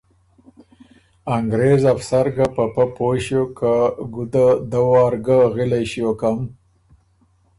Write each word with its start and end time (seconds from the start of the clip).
انګرېز 1.35 1.83
افسر 1.93 2.25
ګه 2.35 2.45
په 2.55 2.63
پۀ 2.73 2.83
پوی 2.95 3.19
ݭیوک 3.25 3.49
که 3.57 3.73
ګُده 4.13 4.45
دۀ 4.71 4.81
وار 4.89 5.13
ګۀ 5.25 5.39
غِلئ 5.53 5.83
ݭیوکم 5.91 6.37